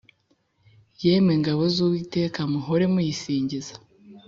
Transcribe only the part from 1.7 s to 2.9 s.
z’uwiteka muhore